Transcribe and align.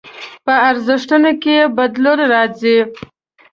په 0.45 0.53
ارزښتونو 0.69 1.31
کې 1.41 1.53
يې 1.59 1.63
بدلون 1.77 2.19
راځي. 2.33 2.77